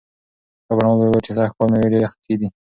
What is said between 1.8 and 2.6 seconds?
ډېرې ښې دي.